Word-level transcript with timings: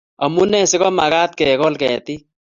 Amune 0.25 0.59
si 0.69 0.77
komagat 0.81 1.31
kegol 1.39 1.75
ketik? 1.81 2.21